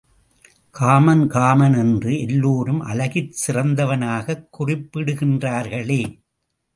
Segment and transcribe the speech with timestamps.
[0.71, 6.01] Common Kaman என்று எல்லோரும் அழகிற் சிறந்தவனாகக் குறிப்பிடுகின்றார்களே?